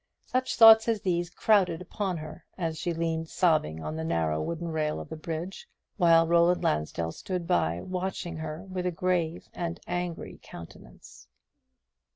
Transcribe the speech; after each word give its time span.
Such 0.25 0.55
thoughts 0.55 0.87
as 0.87 1.01
these 1.01 1.29
crowded 1.29 1.79
upon 1.79 2.17
her, 2.17 2.43
as 2.57 2.79
she 2.79 2.91
leaned 2.91 3.29
sobbing 3.29 3.83
on 3.83 3.95
the 3.97 4.03
narrow 4.03 4.41
wooden 4.41 4.69
rail 4.69 4.99
of 4.99 5.09
the 5.09 5.15
bridge; 5.15 5.67
while 5.97 6.25
Roland 6.25 6.63
Lansdell 6.63 7.11
stood 7.11 7.45
by, 7.45 7.81
watching 7.83 8.37
her 8.37 8.63
with 8.63 8.87
a 8.87 8.91
grave 8.91 9.47
and 9.53 9.79
angry 9.85 10.39
countenance. 10.41 11.27